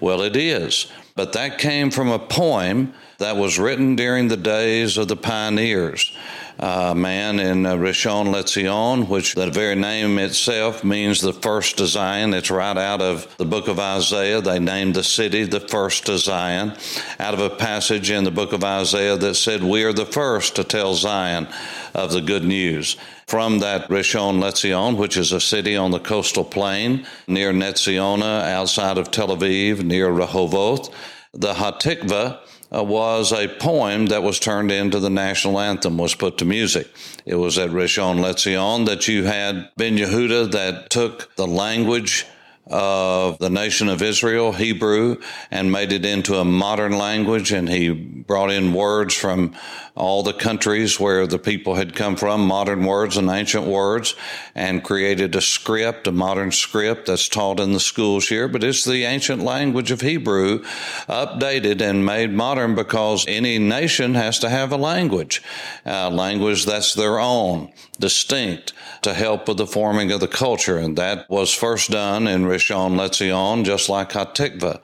Well, 0.00 0.22
it 0.22 0.36
is. 0.36 0.90
But 1.14 1.32
that 1.34 1.58
came 1.58 1.90
from 1.90 2.08
a 2.08 2.18
poem 2.18 2.94
that 3.18 3.36
was 3.36 3.58
written 3.58 3.96
during 3.96 4.28
the 4.28 4.36
days 4.36 4.96
of 4.96 5.08
the 5.08 5.16
pioneers. 5.16 6.16
A 6.58 6.94
man 6.94 7.40
in 7.40 7.66
uh, 7.66 7.74
Rishon 7.74 8.26
LeZion, 8.32 9.08
which 9.08 9.34
the 9.34 9.50
very 9.50 9.74
name 9.74 10.18
itself 10.18 10.84
means 10.84 11.20
the 11.20 11.32
first 11.32 11.78
to 11.78 11.86
Zion. 11.86 12.34
It's 12.34 12.50
right 12.50 12.76
out 12.76 13.00
of 13.00 13.34
the 13.36 13.44
book 13.44 13.68
of 13.68 13.80
Isaiah. 13.80 14.40
They 14.40 14.58
named 14.58 14.94
the 14.94 15.02
city 15.02 15.44
the 15.44 15.60
first 15.60 16.06
to 16.06 16.18
Zion, 16.18 16.74
out 17.18 17.34
of 17.34 17.40
a 17.40 17.50
passage 17.50 18.10
in 18.10 18.24
the 18.24 18.30
book 18.30 18.52
of 18.52 18.62
Isaiah 18.62 19.16
that 19.16 19.34
said, 19.34 19.62
We 19.62 19.82
are 19.84 19.92
the 19.92 20.06
first 20.06 20.56
to 20.56 20.64
tell 20.64 20.94
Zion 20.94 21.48
of 21.94 22.12
the 22.12 22.20
good 22.20 22.44
news 22.44 22.96
from 23.26 23.60
that 23.60 23.88
Rishon 23.88 24.40
LeZion, 24.40 24.96
which 24.96 25.16
is 25.16 25.32
a 25.32 25.40
city 25.40 25.74
on 25.74 25.90
the 25.90 25.98
coastal 25.98 26.44
plain 26.44 27.06
near 27.26 27.52
Ness 27.52 27.86
Ziona, 27.86 28.42
outside 28.42 28.98
of 28.98 29.10
Tel 29.10 29.28
Aviv, 29.28 29.82
near 29.82 30.10
Rehoboth. 30.10 30.94
The 31.32 31.54
Hatikva 31.54 32.40
uh, 32.74 32.82
was 32.82 33.32
a 33.32 33.48
poem 33.48 34.06
that 34.06 34.22
was 34.22 34.38
turned 34.38 34.70
into 34.70 34.98
the 34.98 35.10
national 35.10 35.58
anthem, 35.58 35.98
was 35.98 36.14
put 36.14 36.38
to 36.38 36.44
music. 36.44 36.88
It 37.26 37.36
was 37.36 37.58
at 37.58 37.70
Rishon 37.70 38.20
LeZion 38.20 38.86
that 38.86 39.08
you 39.08 39.24
had 39.24 39.70
Ben 39.76 39.96
Yehuda 39.96 40.52
that 40.52 40.90
took 40.90 41.34
the 41.36 41.46
language 41.46 42.26
of 42.66 43.38
the 43.38 43.50
nation 43.50 43.88
of 43.88 44.00
Israel, 44.00 44.52
Hebrew, 44.52 45.20
and 45.50 45.72
made 45.72 45.92
it 45.92 46.04
into 46.04 46.36
a 46.36 46.44
modern 46.44 46.96
language. 46.96 47.52
And 47.52 47.68
he 47.68 47.90
brought 47.90 48.50
in 48.50 48.72
words 48.72 49.14
from 49.14 49.54
all 49.94 50.22
the 50.22 50.32
countries 50.32 50.98
where 50.98 51.26
the 51.26 51.38
people 51.38 51.74
had 51.74 51.94
come 51.94 52.16
from, 52.16 52.46
modern 52.46 52.84
words 52.84 53.16
and 53.16 53.28
ancient 53.28 53.66
words, 53.66 54.14
and 54.54 54.82
created 54.82 55.34
a 55.34 55.40
script, 55.40 56.06
a 56.06 56.12
modern 56.12 56.50
script 56.50 57.06
that's 57.06 57.28
taught 57.28 57.60
in 57.60 57.72
the 57.72 57.80
schools 57.80 58.28
here. 58.28 58.48
But 58.48 58.64
it's 58.64 58.84
the 58.84 59.04
ancient 59.04 59.42
language 59.42 59.90
of 59.90 60.00
Hebrew 60.00 60.62
updated 61.08 61.80
and 61.80 62.06
made 62.06 62.32
modern 62.32 62.74
because 62.74 63.26
any 63.28 63.58
nation 63.58 64.14
has 64.14 64.38
to 64.38 64.48
have 64.48 64.72
a 64.72 64.76
language, 64.76 65.42
a 65.84 66.10
language 66.10 66.64
that's 66.64 66.94
their 66.94 67.18
own, 67.18 67.72
distinct, 68.00 68.72
to 69.02 69.12
help 69.12 69.48
with 69.48 69.58
the 69.58 69.66
forming 69.66 70.10
of 70.12 70.20
the 70.20 70.28
culture. 70.28 70.78
And 70.78 70.96
that 70.96 71.28
was 71.28 71.52
first 71.52 71.90
done 71.90 72.26
in 72.26 72.44
Rishon 72.44 72.96
LeZion, 72.96 73.64
just 73.64 73.88
like 73.88 74.10
Hatikva. 74.10 74.80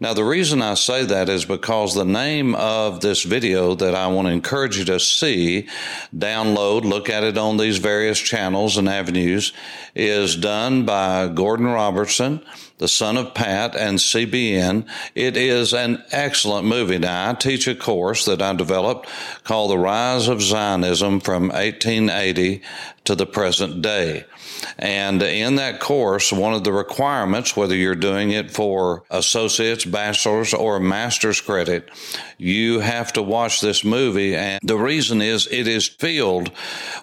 Now, 0.00 0.14
the 0.14 0.24
reason 0.24 0.62
I 0.62 0.74
say 0.74 1.04
that 1.04 1.28
is 1.28 1.44
because 1.44 1.94
the 1.94 2.04
name 2.04 2.54
of 2.54 3.00
this 3.00 3.22
video 3.22 3.74
that 3.74 3.94
I 3.94 4.08
want 4.08 4.26
to 4.26 4.32
encourage 4.48 4.78
you 4.78 4.84
to 4.86 4.98
see, 4.98 5.68
download, 6.16 6.82
look 6.82 7.10
at 7.10 7.22
it 7.22 7.36
on 7.36 7.58
these 7.58 7.76
various 7.76 8.18
channels 8.18 8.78
and 8.78 8.88
avenues, 8.88 9.52
is 9.94 10.36
done 10.36 10.86
by 10.86 11.28
Gordon 11.28 11.66
Robertson 11.66 12.42
the 12.78 12.88
son 12.88 13.16
of 13.16 13.34
Pat 13.34 13.74
and 13.74 13.98
CBN. 13.98 14.86
It 15.14 15.36
is 15.36 15.74
an 15.74 16.02
excellent 16.12 16.66
movie. 16.66 16.98
Now, 16.98 17.30
I 17.30 17.34
teach 17.34 17.66
a 17.66 17.74
course 17.74 18.24
that 18.24 18.40
I 18.40 18.54
developed 18.54 19.08
called 19.44 19.72
The 19.72 19.78
Rise 19.78 20.28
of 20.28 20.40
Zionism 20.40 21.20
from 21.20 21.48
1880 21.48 22.62
to 23.04 23.14
the 23.16 23.26
present 23.26 23.82
day. 23.82 24.24
And 24.78 25.22
in 25.22 25.56
that 25.56 25.80
course, 25.80 26.32
one 26.32 26.54
of 26.54 26.64
the 26.64 26.72
requirements, 26.72 27.56
whether 27.56 27.74
you're 27.74 27.94
doing 27.94 28.30
it 28.30 28.50
for 28.50 29.04
associates, 29.10 29.84
bachelor's, 29.84 30.54
or 30.54 30.80
master's 30.80 31.40
credit, 31.40 31.90
you 32.38 32.80
have 32.80 33.12
to 33.14 33.22
watch 33.22 33.60
this 33.60 33.84
movie. 33.84 34.36
And 34.36 34.60
the 34.62 34.76
reason 34.76 35.20
is 35.20 35.48
it 35.50 35.66
is 35.66 35.88
filled 35.88 36.50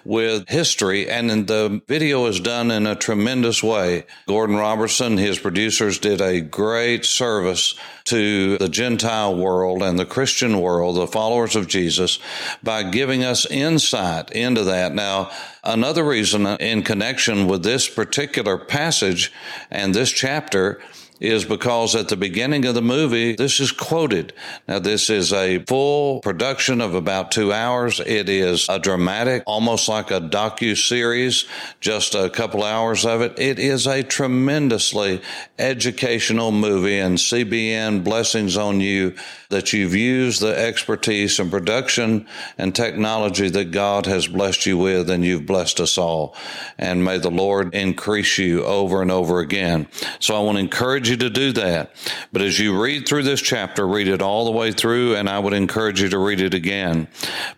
with 0.04 0.48
history, 0.48 1.10
and 1.10 1.46
the 1.46 1.82
video 1.86 2.26
is 2.26 2.40
done 2.40 2.70
in 2.70 2.86
a 2.86 2.94
tremendous 2.94 3.62
way. 3.62 4.06
Gordon 4.26 4.56
Robertson, 4.56 5.18
his 5.18 5.38
producers, 5.38 5.98
did 5.98 6.20
a 6.20 6.40
great 6.40 7.04
service 7.04 7.74
to 8.04 8.56
the 8.58 8.68
Gentile 8.68 9.36
world 9.36 9.82
and 9.82 9.98
the 9.98 10.06
Christian 10.06 10.60
world, 10.60 10.96
the 10.96 11.06
followers 11.06 11.56
of 11.56 11.66
Jesus, 11.66 12.18
by 12.62 12.84
giving 12.84 13.24
us 13.24 13.46
insight 13.46 14.30
into 14.30 14.64
that. 14.64 14.94
Now, 14.94 15.30
another 15.66 16.04
reason 16.04 16.46
in 16.46 16.82
connection 16.82 17.46
with 17.46 17.62
this 17.62 17.88
particular 17.88 18.56
passage 18.56 19.32
and 19.70 19.94
this 19.94 20.10
chapter 20.10 20.80
is 21.20 21.44
because 21.44 21.94
at 21.94 22.08
the 22.08 22.16
beginning 22.16 22.64
of 22.66 22.74
the 22.74 22.82
movie, 22.82 23.34
this 23.34 23.60
is 23.60 23.72
quoted. 23.72 24.32
Now, 24.68 24.78
this 24.78 25.08
is 25.08 25.32
a 25.32 25.60
full 25.60 26.20
production 26.20 26.80
of 26.80 26.94
about 26.94 27.30
two 27.30 27.52
hours. 27.52 28.00
It 28.00 28.28
is 28.28 28.68
a 28.68 28.78
dramatic, 28.78 29.42
almost 29.46 29.88
like 29.88 30.10
a 30.10 30.20
docu 30.20 30.76
series, 30.76 31.46
just 31.80 32.14
a 32.14 32.28
couple 32.28 32.62
hours 32.62 33.06
of 33.06 33.22
it. 33.22 33.38
It 33.38 33.58
is 33.58 33.86
a 33.86 34.02
tremendously 34.02 35.22
educational 35.58 36.52
movie, 36.52 36.98
and 36.98 37.16
CBN 37.16 38.04
blessings 38.04 38.56
on 38.56 38.80
you 38.80 39.14
that 39.48 39.72
you've 39.72 39.94
used 39.94 40.40
the 40.40 40.56
expertise 40.56 41.38
and 41.38 41.50
production 41.50 42.26
and 42.58 42.74
technology 42.74 43.48
that 43.48 43.70
God 43.70 44.06
has 44.06 44.26
blessed 44.26 44.66
you 44.66 44.78
with, 44.78 45.10
and 45.10 45.24
you've 45.24 45.46
blessed 45.46 45.80
us 45.80 45.98
all. 45.98 46.34
And 46.78 47.04
may 47.04 47.18
the 47.18 47.30
Lord 47.30 47.74
increase 47.74 48.38
you 48.38 48.64
over 48.64 49.02
and 49.02 49.10
over 49.10 49.40
again. 49.40 49.88
So 50.18 50.36
I 50.36 50.40
want 50.40 50.56
to 50.56 50.60
encourage 50.60 51.08
you 51.08 51.16
to 51.18 51.30
do 51.30 51.52
that. 51.52 51.92
But 52.32 52.42
as 52.42 52.58
you 52.58 52.80
read 52.80 53.06
through 53.06 53.22
this 53.22 53.40
chapter, 53.40 53.86
read 53.86 54.08
it 54.08 54.22
all 54.22 54.44
the 54.44 54.50
way 54.50 54.72
through, 54.72 55.16
and 55.16 55.28
I 55.28 55.38
would 55.38 55.52
encourage 55.52 56.00
you 56.00 56.08
to 56.08 56.18
read 56.18 56.40
it 56.40 56.54
again 56.54 57.08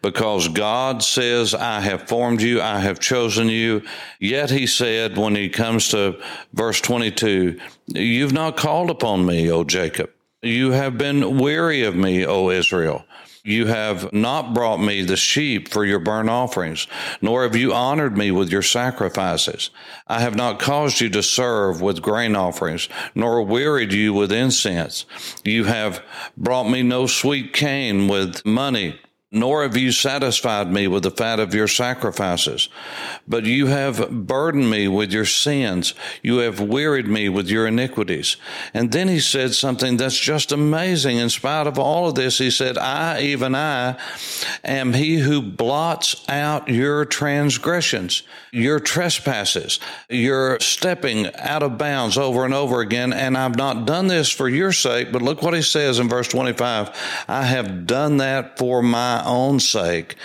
because 0.02 0.48
God 0.48 1.02
says, 1.02 1.54
I 1.54 1.80
have 1.80 2.08
formed 2.08 2.42
you, 2.42 2.60
I 2.60 2.80
have 2.80 3.00
chosen 3.00 3.48
you. 3.48 3.82
Yet 4.20 4.50
he 4.50 4.66
said, 4.66 5.16
when 5.16 5.34
he 5.34 5.48
comes 5.48 5.88
to 5.88 6.20
verse 6.52 6.80
22, 6.80 7.58
You've 7.94 8.34
not 8.34 8.56
called 8.56 8.90
upon 8.90 9.24
me, 9.24 9.50
O 9.50 9.64
Jacob. 9.64 10.10
You 10.42 10.70
have 10.70 10.96
been 10.96 11.38
weary 11.38 11.82
of 11.82 11.96
me, 11.96 12.24
O 12.24 12.50
Israel. 12.50 13.04
You 13.42 13.66
have 13.66 14.12
not 14.12 14.54
brought 14.54 14.76
me 14.76 15.02
the 15.02 15.16
sheep 15.16 15.68
for 15.68 15.84
your 15.84 15.98
burnt 15.98 16.30
offerings, 16.30 16.86
nor 17.20 17.42
have 17.42 17.56
you 17.56 17.72
honored 17.72 18.16
me 18.16 18.30
with 18.30 18.52
your 18.52 18.62
sacrifices. 18.62 19.70
I 20.06 20.20
have 20.20 20.36
not 20.36 20.60
caused 20.60 21.00
you 21.00 21.08
to 21.10 21.24
serve 21.24 21.80
with 21.80 22.02
grain 22.02 22.36
offerings, 22.36 22.88
nor 23.16 23.42
wearied 23.42 23.92
you 23.92 24.12
with 24.14 24.30
incense. 24.30 25.06
You 25.44 25.64
have 25.64 26.04
brought 26.36 26.70
me 26.70 26.84
no 26.84 27.08
sweet 27.08 27.52
cane 27.52 28.06
with 28.06 28.46
money 28.46 29.00
nor 29.30 29.62
have 29.62 29.76
you 29.76 29.92
satisfied 29.92 30.72
me 30.72 30.88
with 30.88 31.02
the 31.02 31.10
fat 31.10 31.38
of 31.38 31.54
your 31.54 31.68
sacrifices. 31.68 32.70
But 33.26 33.44
you 33.44 33.66
have 33.66 34.26
burdened 34.26 34.70
me 34.70 34.88
with 34.88 35.12
your 35.12 35.26
sins. 35.26 35.92
You 36.22 36.38
have 36.38 36.60
wearied 36.60 37.06
me 37.06 37.28
with 37.28 37.50
your 37.50 37.66
iniquities. 37.66 38.38
And 38.72 38.90
then 38.90 39.08
he 39.08 39.20
said 39.20 39.52
something 39.52 39.98
that's 39.98 40.18
just 40.18 40.50
amazing. 40.50 41.18
In 41.18 41.28
spite 41.28 41.66
of 41.66 41.78
all 41.78 42.08
of 42.08 42.14
this, 42.14 42.38
he 42.38 42.50
said, 42.50 42.78
I, 42.78 43.20
even 43.20 43.54
I, 43.54 43.98
am 44.64 44.94
he 44.94 45.16
who 45.16 45.42
blots 45.42 46.24
out 46.26 46.68
your 46.68 47.04
transgressions, 47.04 48.22
your 48.50 48.80
trespasses, 48.80 49.78
your 50.08 50.58
stepping 50.60 51.34
out 51.36 51.62
of 51.62 51.76
bounds 51.76 52.16
over 52.16 52.46
and 52.46 52.54
over 52.54 52.80
again. 52.80 53.12
And 53.12 53.36
I've 53.36 53.56
not 53.56 53.84
done 53.84 54.06
this 54.06 54.30
for 54.30 54.48
your 54.48 54.72
sake, 54.72 55.12
but 55.12 55.20
look 55.20 55.42
what 55.42 55.52
he 55.52 55.60
says 55.60 55.98
in 55.98 56.08
verse 56.08 56.28
25. 56.28 57.24
I 57.28 57.42
have 57.42 57.86
done 57.86 58.16
that 58.18 58.56
for 58.56 58.82
my 58.82 59.17
own 59.24 59.60
sake, 59.60 60.16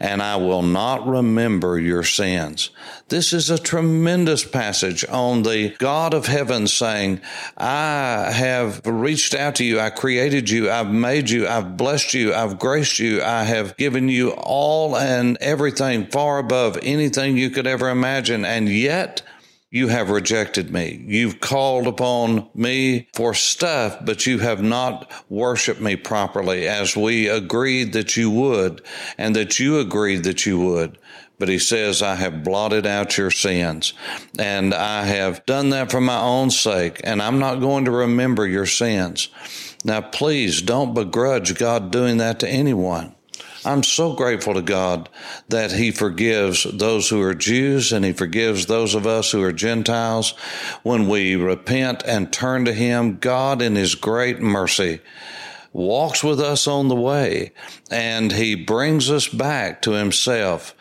and 0.00 0.22
I 0.22 0.36
will 0.36 0.62
not 0.62 1.06
remember 1.06 1.78
your 1.78 2.04
sins. 2.04 2.70
This 3.08 3.32
is 3.32 3.50
a 3.50 3.58
tremendous 3.58 4.44
passage 4.44 5.04
on 5.08 5.42
the 5.42 5.74
God 5.78 6.14
of 6.14 6.26
heaven 6.26 6.66
saying, 6.66 7.20
I 7.56 8.30
have 8.32 8.80
reached 8.86 9.34
out 9.34 9.56
to 9.56 9.64
you. 9.64 9.80
I 9.80 9.90
created 9.90 10.48
you. 10.48 10.70
I've 10.70 10.90
made 10.90 11.28
you. 11.28 11.46
I've 11.46 11.76
blessed 11.76 12.14
you. 12.14 12.32
I've 12.32 12.58
graced 12.58 12.98
you. 12.98 13.22
I 13.22 13.44
have 13.44 13.76
given 13.76 14.08
you 14.08 14.30
all 14.30 14.96
and 14.96 15.36
everything 15.40 16.06
far 16.06 16.38
above 16.38 16.78
anything 16.82 17.36
you 17.36 17.50
could 17.50 17.66
ever 17.66 17.90
imagine. 17.90 18.44
And 18.44 18.68
yet, 18.68 19.22
you 19.72 19.88
have 19.88 20.10
rejected 20.10 20.70
me. 20.70 21.02
You've 21.06 21.40
called 21.40 21.86
upon 21.86 22.46
me 22.54 23.08
for 23.14 23.32
stuff, 23.32 24.04
but 24.04 24.26
you 24.26 24.38
have 24.38 24.62
not 24.62 25.10
worshiped 25.30 25.80
me 25.80 25.96
properly 25.96 26.68
as 26.68 26.94
we 26.94 27.26
agreed 27.26 27.94
that 27.94 28.14
you 28.14 28.30
would 28.30 28.82
and 29.16 29.34
that 29.34 29.58
you 29.58 29.80
agreed 29.80 30.24
that 30.24 30.44
you 30.44 30.60
would. 30.60 30.98
But 31.38 31.48
he 31.48 31.58
says, 31.58 32.02
I 32.02 32.16
have 32.16 32.44
blotted 32.44 32.86
out 32.86 33.16
your 33.16 33.30
sins 33.30 33.94
and 34.38 34.74
I 34.74 35.04
have 35.04 35.44
done 35.46 35.70
that 35.70 35.90
for 35.90 36.02
my 36.02 36.20
own 36.20 36.50
sake 36.50 37.00
and 37.02 37.22
I'm 37.22 37.38
not 37.38 37.60
going 37.60 37.86
to 37.86 37.90
remember 37.90 38.46
your 38.46 38.66
sins. 38.66 39.30
Now, 39.86 40.02
please 40.02 40.60
don't 40.60 40.92
begrudge 40.92 41.58
God 41.58 41.90
doing 41.90 42.18
that 42.18 42.40
to 42.40 42.48
anyone. 42.48 43.14
I'm 43.64 43.82
so 43.82 44.12
grateful 44.12 44.54
to 44.54 44.62
God 44.62 45.08
that 45.48 45.72
He 45.72 45.90
forgives 45.90 46.64
those 46.64 47.08
who 47.08 47.20
are 47.22 47.34
Jews 47.34 47.92
and 47.92 48.04
He 48.04 48.12
forgives 48.12 48.66
those 48.66 48.94
of 48.94 49.06
us 49.06 49.30
who 49.30 49.42
are 49.42 49.52
Gentiles. 49.52 50.32
When 50.82 51.08
we 51.08 51.36
repent 51.36 52.02
and 52.04 52.32
turn 52.32 52.64
to 52.64 52.72
Him, 52.72 53.18
God 53.18 53.62
in 53.62 53.76
His 53.76 53.94
great 53.94 54.40
mercy 54.40 55.00
walks 55.72 56.22
with 56.22 56.40
us 56.40 56.66
on 56.66 56.88
the 56.88 56.94
way 56.94 57.52
and 57.90 58.32
he 58.32 58.54
brings 58.54 59.10
us 59.10 59.28
back 59.28 59.82
to 59.82 59.92
himself. 59.92 60.74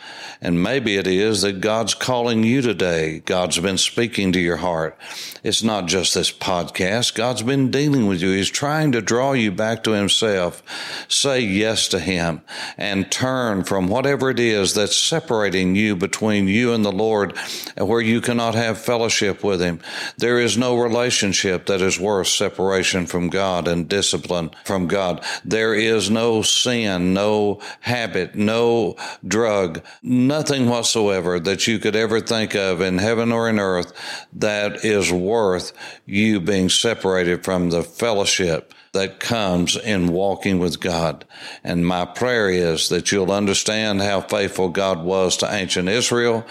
And 0.44 0.64
maybe 0.64 0.98
it 0.98 1.06
is 1.06 1.44
that 1.44 1.62
God's 1.62 1.94
calling 1.94 2.44
you 2.44 2.62
today. 2.62 3.20
God's 3.20 3.60
been 3.60 3.78
speaking 3.78 4.32
to 4.32 4.40
your 4.40 4.58
heart. 4.58 4.98
It's 5.44 5.62
not 5.62 5.86
just 5.86 6.16
this 6.16 6.32
podcast. 6.32 7.14
God's 7.14 7.44
been 7.44 7.70
dealing 7.70 8.08
with 8.08 8.22
you. 8.22 8.32
He's 8.32 8.50
trying 8.50 8.92
to 8.94 9.02
draw 9.02 9.34
you 9.34 9.52
back 9.52 9.84
to 9.84 9.92
himself. 9.92 10.64
Say 11.08 11.42
yes 11.42 11.88
to 11.90 12.00
him 12.00 12.42
and 12.76 13.12
turn 13.12 13.64
from 13.66 13.88
whatever 13.88 14.32
it 14.32 14.40
is 14.40 14.74
that's 14.74 14.98
separating 14.98 15.76
you 15.76 15.96
between 15.96 16.48
you 16.48 16.74
and 16.74 16.84
the 16.84 16.92
Lord 16.92 17.38
where 17.78 18.02
you 18.02 18.20
cannot 18.20 18.56
have 18.56 18.80
fellowship 18.80 19.44
with 19.44 19.62
him. 19.62 19.80
There 20.18 20.40
is 20.40 20.58
no 20.58 20.76
relationship 20.76 21.68
that 21.68 21.82
is 21.82 22.00
worth 22.00 22.28
separation 22.28 23.06
from 23.06 23.30
God 23.30 23.68
and 23.68 23.88
discipline 23.88 24.50
from 24.82 24.88
God. 24.88 25.24
There 25.46 25.76
is 25.76 26.10
no 26.10 26.42
sin, 26.42 27.14
no 27.14 27.60
habit, 27.82 28.34
no 28.34 28.96
drug, 29.26 29.84
nothing 30.02 30.68
whatsoever 30.68 31.40
that 31.40 31.68
you 31.68 31.78
could 31.78 31.96
ever 31.96 32.20
think 32.20 32.56
of 32.56 32.82
in 32.82 32.98
heaven 32.98 33.32
or 33.32 33.48
in 33.48 33.60
earth 33.60 33.94
that 34.34 34.84
is 34.84 35.12
worth 35.12 35.72
you 36.08 36.40
being 36.40 36.68
separated 36.68 37.44
from 37.44 37.70
the 37.70 37.84
fellowship 37.84 38.74
that 38.94 39.20
comes 39.20 39.78
in 39.78 40.08
walking 40.08 40.58
with 40.58 40.82
God. 40.82 41.26
And 41.64 41.86
my 41.86 42.06
prayer 42.06 42.50
is 42.50 42.90
that 42.90 43.12
you'll 43.12 43.32
understand 43.32 44.02
how 44.02 44.22
faithful 44.22 44.70
God 44.70 45.04
was 45.04 45.38
to 45.38 45.54
ancient 45.54 45.90
Israel, 45.90 46.44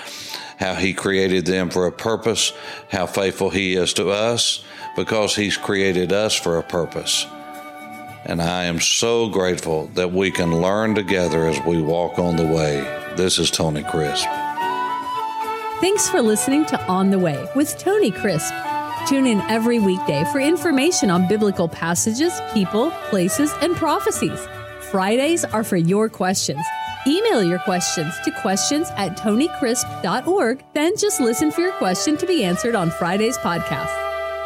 how 0.59 0.75
he 0.75 0.95
created 0.95 1.47
them 1.47 1.69
for 1.69 1.87
a 1.87 1.93
purpose, 1.93 2.53
how 2.91 3.07
faithful 3.07 3.51
he 3.51 3.75
is 3.75 3.93
to 3.95 4.11
us 4.11 4.65
because 4.95 5.35
he's 5.35 5.57
created 5.57 6.13
us 6.13 6.35
for 6.35 6.59
a 6.59 6.63
purpose. 6.63 7.27
And 8.25 8.43
I 8.43 8.65
am 8.65 8.81
so 8.81 9.29
grateful 9.29 9.87
that 9.95 10.13
we 10.13 10.31
can 10.31 10.61
learn 10.61 10.95
together 10.95 11.47
as 11.47 11.61
we 11.65 11.81
walk 11.81 12.19
on 12.19 12.37
the 12.37 12.47
way. 12.47 12.81
This 13.17 13.39
is 13.39 13.51
Tony 13.51 13.83
Crisp. 13.83 14.27
Thanks 15.81 16.09
for 16.09 16.21
listening 16.21 16.67
to 16.67 16.87
On 16.87 17.11
the 17.11 17.19
Way 17.19 17.49
with 17.57 17.79
Tony 17.79 18.11
Crisp. 18.11 18.53
Tune 19.09 19.27
in 19.27 19.41
every 19.43 19.79
weekday 19.79 20.25
for 20.31 20.39
information 20.39 21.11
on 21.11 21.27
biblical 21.27 21.69
passages, 21.69 22.33
people, 22.53 22.91
places, 23.09 23.51
and 23.63 23.75
prophecies. 23.75 24.47
Fridays 24.91 25.45
are 25.45 25.65
for 25.65 25.79
your 25.79 26.09
questions. 26.09 26.65
Email 27.07 27.43
your 27.43 27.61
questions 27.61 28.15
to 28.25 28.31
questions 28.43 28.89
at 28.97 29.17
tonycrisp.org, 29.17 30.65
then 30.75 30.97
just 30.99 31.19
listen 31.19 31.51
for 31.51 31.63
your 31.63 31.73
question 31.73 32.19
to 32.19 32.27
be 32.27 32.45
answered 32.45 32.75
on 32.75 32.91
Friday's 32.91 33.39
podcast. 33.39 34.10